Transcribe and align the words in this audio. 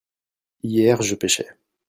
hier 0.67 1.03
je 1.03 1.13
pêchais. 1.21 1.49